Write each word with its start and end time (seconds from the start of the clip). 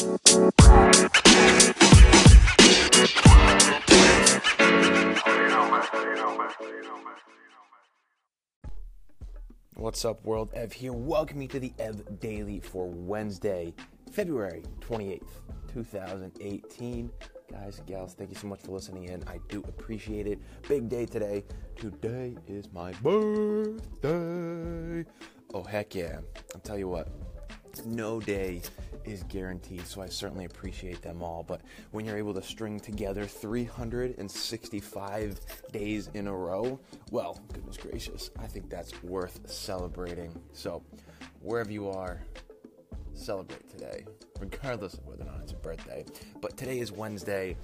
What's 0.00 0.24
up, 10.06 10.24
world? 10.24 10.52
Ev 10.54 10.72
here. 10.72 10.94
Welcome 10.94 11.42
you 11.42 11.48
to 11.48 11.60
the 11.60 11.74
Ev 11.78 12.18
Daily 12.18 12.60
for 12.60 12.88
Wednesday, 12.88 13.74
February 14.10 14.62
28th, 14.80 15.20
2018. 15.74 17.10
Guys, 17.52 17.82
gals, 17.86 18.14
thank 18.14 18.30
you 18.30 18.36
so 18.36 18.46
much 18.46 18.60
for 18.60 18.72
listening 18.72 19.04
in. 19.04 19.22
I 19.28 19.38
do 19.50 19.62
appreciate 19.68 20.26
it. 20.26 20.38
Big 20.66 20.88
day 20.88 21.04
today. 21.04 21.44
Today 21.76 22.38
is 22.48 22.72
my 22.72 22.92
birthday. 23.02 25.04
Oh, 25.52 25.62
heck 25.62 25.94
yeah. 25.94 26.20
I'll 26.54 26.62
tell 26.62 26.78
you 26.78 26.88
what, 26.88 27.08
no 27.84 28.18
day 28.18 28.62
is 29.10 29.22
guaranteed, 29.24 29.86
so 29.86 30.02
I 30.02 30.06
certainly 30.06 30.44
appreciate 30.44 31.02
them 31.02 31.22
all. 31.22 31.42
But 31.42 31.62
when 31.90 32.04
you're 32.04 32.16
able 32.16 32.34
to 32.34 32.42
string 32.42 32.80
together 32.80 33.26
365 33.26 35.40
days 35.72 36.10
in 36.14 36.26
a 36.26 36.34
row, 36.34 36.78
well, 37.10 37.40
goodness 37.52 37.76
gracious, 37.76 38.30
I 38.38 38.46
think 38.46 38.70
that's 38.70 39.02
worth 39.02 39.40
celebrating. 39.50 40.32
So, 40.52 40.82
wherever 41.40 41.70
you 41.70 41.88
are, 41.88 42.22
celebrate 43.14 43.68
today, 43.68 44.04
regardless 44.38 44.94
of 44.94 45.06
whether 45.06 45.22
or 45.22 45.26
not 45.26 45.40
it's 45.42 45.52
a 45.52 45.56
birthday. 45.56 46.04
But 46.40 46.56
today 46.56 46.78
is 46.78 46.92
Wednesday, 46.92 47.56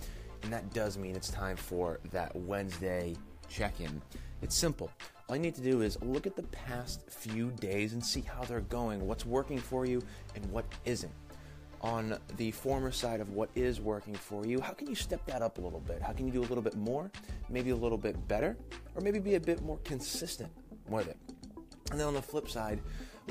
and 0.43 0.53
that 0.53 0.73
does 0.75 0.99
mean 0.99 1.17
it's 1.17 1.31
time 1.31 1.57
for 1.57 2.01
that 2.11 2.35
Wednesday 2.37 3.17
check 3.49 3.81
in. 3.81 4.03
It's 4.43 4.57
simple. 4.57 4.91
All 5.29 5.37
you 5.37 5.43
need 5.43 5.55
to 5.57 5.63
do 5.63 5.81
is 5.81 6.01
look 6.03 6.27
at 6.27 6.37
the 6.37 6.45
past 6.45 7.11
few 7.11 7.51
days 7.53 7.95
and 7.95 8.05
see 8.05 8.21
how 8.21 8.45
they're 8.45 8.61
going, 8.61 9.07
what's 9.07 9.27
working 9.27 9.59
for 9.59 9.87
you, 9.87 10.03
and 10.35 10.45
what 10.53 10.67
isn't. 10.85 11.13
On 11.87 12.19
the 12.37 12.51
former 12.51 12.91
side 12.91 13.21
of 13.21 13.31
what 13.31 13.49
is 13.55 13.81
working 13.81 14.15
for 14.15 14.45
you, 14.45 14.61
how 14.61 14.73
can 14.73 14.89
you 14.89 14.97
step 14.97 15.25
that 15.27 15.41
up 15.41 15.59
a 15.59 15.61
little 15.61 15.79
bit? 15.79 16.03
How 16.03 16.13
can 16.13 16.27
you 16.27 16.33
do 16.33 16.41
a 16.41 16.49
little 16.49 16.63
bit 16.63 16.75
more, 16.75 17.13
maybe 17.49 17.71
a 17.71 17.77
little 17.77 17.97
bit 17.97 18.27
better, 18.27 18.57
or 18.97 19.03
maybe 19.03 19.21
be 19.21 19.37
a 19.37 19.41
bit 19.41 19.63
more 19.63 19.79
consistent 19.85 20.51
with 20.89 21.07
it? 21.07 21.17
And 21.93 22.01
then 22.01 22.09
on 22.09 22.15
the 22.15 22.23
flip 22.23 22.51
side, 22.51 22.81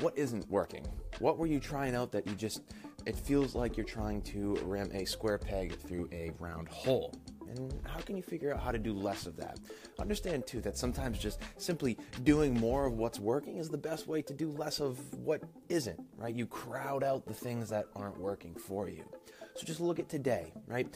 what 0.00 0.16
isn't 0.16 0.48
working? 0.50 0.86
What 1.18 1.36
were 1.36 1.46
you 1.46 1.60
trying 1.60 1.94
out 1.94 2.10
that 2.12 2.26
you 2.26 2.32
just, 2.32 2.62
it 3.06 3.16
feels 3.16 3.54
like 3.54 3.76
you're 3.76 3.86
trying 3.86 4.20
to 4.22 4.56
ram 4.64 4.90
a 4.92 5.04
square 5.04 5.38
peg 5.38 5.78
through 5.78 6.08
a 6.12 6.32
round 6.38 6.68
hole? 6.68 7.14
And 7.48 7.72
how 7.84 8.00
can 8.00 8.16
you 8.16 8.22
figure 8.22 8.52
out 8.52 8.60
how 8.60 8.72
to 8.72 8.78
do 8.78 8.92
less 8.92 9.26
of 9.26 9.36
that? 9.36 9.60
Understand 10.00 10.46
too 10.46 10.60
that 10.62 10.76
sometimes 10.76 11.18
just 11.18 11.40
simply 11.56 11.96
doing 12.24 12.58
more 12.58 12.86
of 12.86 12.94
what's 12.94 13.20
working 13.20 13.58
is 13.58 13.68
the 13.68 13.78
best 13.78 14.08
way 14.08 14.20
to 14.22 14.34
do 14.34 14.50
less 14.50 14.80
of 14.80 14.98
what 15.14 15.42
isn't, 15.68 16.00
right? 16.16 16.34
You 16.34 16.46
crowd 16.46 17.04
out 17.04 17.24
the 17.24 17.34
things 17.34 17.68
that 17.70 17.86
aren't 17.94 18.18
working 18.18 18.54
for 18.54 18.88
you. 18.88 19.04
So 19.54 19.64
just 19.64 19.80
look 19.80 19.98
at 20.00 20.08
today, 20.08 20.52
right? 20.66 20.92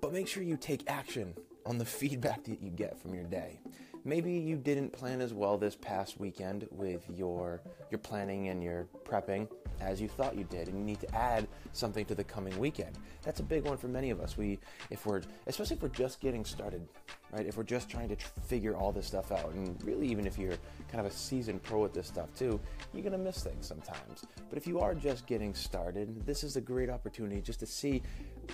But 0.00 0.12
make 0.12 0.26
sure 0.26 0.42
you 0.42 0.56
take 0.56 0.82
action 0.90 1.34
on 1.70 1.78
the 1.78 1.84
feedback 2.00 2.44
that 2.44 2.60
you 2.60 2.70
get 2.70 3.00
from 3.00 3.14
your 3.14 3.24
day. 3.24 3.60
Maybe 4.04 4.32
you 4.32 4.56
didn't 4.56 4.92
plan 4.92 5.20
as 5.20 5.34
well 5.34 5.58
this 5.58 5.76
past 5.76 6.18
weekend 6.18 6.66
with 6.70 7.02
your 7.14 7.60
your 7.90 7.98
planning 7.98 8.48
and 8.48 8.62
your 8.62 8.86
prepping 9.04 9.46
as 9.80 10.00
you 10.00 10.08
thought 10.08 10.36
you 10.36 10.44
did 10.44 10.68
and 10.68 10.78
you 10.78 10.84
need 10.84 11.00
to 11.00 11.14
add 11.14 11.46
something 11.72 12.04
to 12.06 12.14
the 12.14 12.24
coming 12.24 12.58
weekend. 12.58 12.98
That's 13.22 13.40
a 13.40 13.42
big 13.42 13.64
one 13.64 13.76
for 13.76 13.88
many 13.88 14.10
of 14.10 14.20
us. 14.20 14.38
We 14.38 14.58
if 14.88 15.04
we're 15.04 15.20
especially 15.46 15.76
if 15.76 15.82
we're 15.82 15.88
just 15.88 16.18
getting 16.20 16.46
started 16.46 16.86
right? 17.32 17.46
If 17.46 17.56
we're 17.56 17.62
just 17.62 17.88
trying 17.88 18.08
to 18.08 18.16
figure 18.42 18.74
all 18.74 18.90
this 18.90 19.06
stuff 19.06 19.30
out 19.32 19.52
and 19.52 19.80
really 19.84 20.08
even 20.08 20.26
if 20.26 20.38
you're 20.38 20.56
kind 20.90 21.04
of 21.04 21.06
a 21.06 21.14
seasoned 21.14 21.62
pro 21.62 21.84
at 21.84 21.92
this 21.92 22.06
stuff 22.06 22.34
too 22.34 22.58
you're 22.94 23.02
going 23.02 23.12
to 23.12 23.18
miss 23.18 23.42
things 23.42 23.66
sometimes. 23.66 24.24
But 24.48 24.56
if 24.56 24.66
you 24.66 24.80
are 24.80 24.94
just 24.94 25.26
getting 25.26 25.54
started 25.54 26.24
this 26.24 26.42
is 26.42 26.56
a 26.56 26.60
great 26.60 26.88
opportunity 26.88 27.42
just 27.42 27.60
to 27.60 27.66
see 27.66 28.02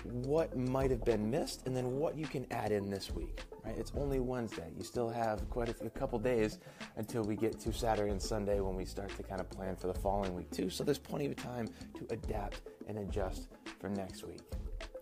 what 0.04 0.56
might 0.56 0.90
have 0.90 1.04
been 1.04 1.30
missed 1.30 1.66
and 1.66 1.76
then 1.76 1.98
what 1.98 2.16
you 2.16 2.26
can 2.26 2.46
add 2.50 2.72
in 2.72 2.90
this 2.90 3.10
week 3.10 3.42
right? 3.66 3.76
It's 3.76 3.92
only 3.96 4.20
wednesday. 4.20 4.70
You 4.76 4.84
still 4.84 5.08
have 5.08 5.48
quite 5.50 5.68
a, 5.68 5.74
few, 5.74 5.86
a 5.86 5.90
couple 5.90 6.18
days 6.18 6.58
until 6.96 7.22
we 7.22 7.36
get 7.36 7.58
to 7.60 7.72
saturday 7.72 8.10
and 8.10 8.22
sunday 8.22 8.60
when 8.60 8.74
we 8.76 8.84
start 8.84 9.14
to 9.16 9.22
kind 9.22 9.40
of 9.40 9.50
plan 9.50 9.76
for 9.76 9.88
the 9.88 9.94
following 9.94 10.34
week 10.34 10.50
too. 10.50 10.70
So 10.70 10.84
there's 10.84 10.98
plenty 10.98 11.26
of 11.26 11.36
time 11.36 11.68
to 11.98 12.06
adapt 12.10 12.62
and 12.88 12.98
adjust 12.98 13.48
for 13.78 13.88
next 13.88 14.24
week 14.24 14.40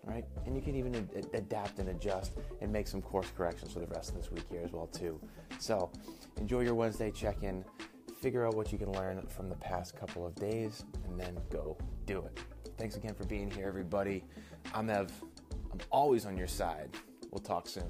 right? 0.03 0.23
And 0.45 0.55
you 0.55 0.61
can 0.61 0.75
even 0.75 0.95
ad- 0.95 1.25
adapt 1.33 1.79
and 1.79 1.89
adjust 1.89 2.33
and 2.61 2.71
make 2.71 2.87
some 2.87 3.01
course 3.01 3.31
corrections 3.35 3.73
for 3.73 3.79
the 3.79 3.87
rest 3.87 4.11
of 4.11 4.17
this 4.17 4.31
week 4.31 4.43
here 4.51 4.61
as 4.63 4.71
well 4.71 4.85
too. 4.85 5.19
So 5.57 5.91
enjoy 6.37 6.61
your 6.61 6.75
wednesday 6.75 7.09
check-in 7.09 7.65
figure 8.21 8.45
out 8.45 8.55
what 8.55 8.71
you 8.71 8.77
can 8.77 8.91
learn 8.91 9.25
from 9.27 9.49
the 9.49 9.55
past 9.55 9.95
couple 9.95 10.25
of 10.25 10.35
days 10.35 10.83
and 11.05 11.19
then 11.19 11.37
go 11.51 11.77
do 12.05 12.19
it 12.19 12.54
thanks 12.77 12.95
again 12.95 13.13
for 13.13 13.25
being 13.25 13.49
here 13.49 13.67
everybody. 13.67 14.23
I'm 14.73 14.89
ev. 14.89 15.11
I'm 15.71 15.79
always 15.91 16.25
on 16.25 16.37
your 16.37 16.47
side. 16.47 16.89
We'll 17.31 17.41
talk 17.41 17.67
soon 17.67 17.89